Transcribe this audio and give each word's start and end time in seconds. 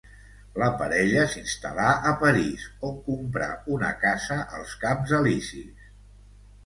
La 0.61 0.69
parella 0.77 1.25
s'instal·la 1.33 1.89
a 2.11 2.13
París 2.23 2.65
on 2.89 2.97
comprà 3.11 3.51
una 3.77 3.93
casa 4.07 4.39
als 4.61 4.75
Camps 4.87 5.15
Elisis. 5.23 5.93